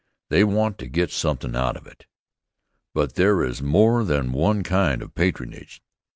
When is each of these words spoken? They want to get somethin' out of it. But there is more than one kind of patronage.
They 0.29 0.43
want 0.43 0.79
to 0.79 0.87
get 0.87 1.11
somethin' 1.11 1.55
out 1.55 1.77
of 1.77 1.85
it. 1.85 2.07
But 2.95 3.13
there 3.13 3.43
is 3.43 3.61
more 3.61 4.03
than 4.03 4.31
one 4.31 4.63
kind 4.63 4.99
of 5.03 5.13
patronage. 5.13 5.83